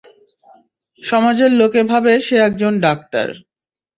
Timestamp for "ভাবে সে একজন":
1.91-2.73